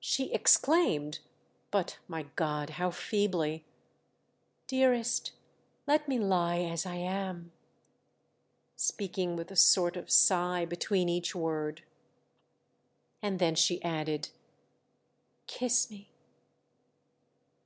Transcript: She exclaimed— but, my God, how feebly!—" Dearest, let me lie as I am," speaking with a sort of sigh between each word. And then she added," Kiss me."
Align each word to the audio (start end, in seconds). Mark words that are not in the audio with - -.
She 0.00 0.30
exclaimed— 0.30 1.20
but, 1.70 1.96
my 2.06 2.24
God, 2.36 2.68
how 2.68 2.90
feebly!—" 2.90 3.64
Dearest, 4.66 5.32
let 5.86 6.06
me 6.06 6.18
lie 6.18 6.58
as 6.58 6.84
I 6.84 6.96
am," 6.96 7.50
speaking 8.76 9.36
with 9.36 9.50
a 9.50 9.56
sort 9.56 9.96
of 9.96 10.10
sigh 10.10 10.66
between 10.66 11.08
each 11.08 11.34
word. 11.34 11.82
And 13.22 13.38
then 13.38 13.54
she 13.54 13.82
added," 13.82 14.28
Kiss 15.46 15.90
me." 15.90 16.10